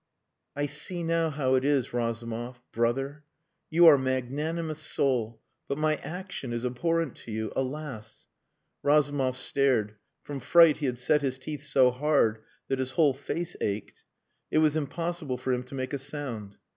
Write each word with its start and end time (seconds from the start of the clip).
"I 0.55 0.65
see 0.65 1.03
now 1.03 1.29
how 1.29 1.53
it 1.53 1.63
is, 1.63 1.93
Razumov 1.93 2.59
brother. 2.71 3.23
You 3.69 3.85
are 3.85 3.93
a 3.93 3.99
magnanimous 3.99 4.79
soul, 4.79 5.43
but 5.67 5.77
my 5.77 5.97
action 5.97 6.53
is 6.53 6.65
abhorrent 6.65 7.15
to 7.17 7.31
you 7.31 7.53
alas...." 7.55 8.25
Razumov 8.81 9.37
stared. 9.37 9.97
From 10.23 10.39
fright 10.39 10.77
he 10.77 10.87
had 10.87 10.97
set 10.97 11.21
his 11.21 11.37
teeth 11.37 11.63
so 11.63 11.91
hard 11.91 12.39
that 12.67 12.79
his 12.79 12.93
whole 12.93 13.13
face 13.13 13.55
ached. 13.61 14.03
It 14.49 14.57
was 14.57 14.75
impossible 14.75 15.37
for 15.37 15.53
him 15.53 15.61
to 15.65 15.75
make 15.75 15.93
a 15.93 15.99
sound. 15.99 16.57